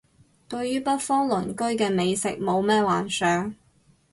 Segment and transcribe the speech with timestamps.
[0.49, 3.53] 對於北方鄰居嘅美食冇咩幻想